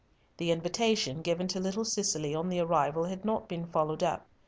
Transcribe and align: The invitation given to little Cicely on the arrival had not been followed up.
The 0.37 0.49
invitation 0.49 1.21
given 1.21 1.47
to 1.49 1.59
little 1.59 1.85
Cicely 1.85 2.33
on 2.33 2.49
the 2.49 2.59
arrival 2.59 3.03
had 3.03 3.23
not 3.23 3.47
been 3.47 3.67
followed 3.67 4.01
up. 4.01 4.25